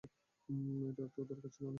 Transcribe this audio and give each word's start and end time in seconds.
এটার 0.89 1.09
তো 1.15 1.21
দরকার 1.29 1.49
ছিল 1.55 1.63
না! 1.63 1.69